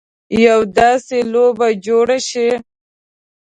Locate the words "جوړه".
1.85-2.17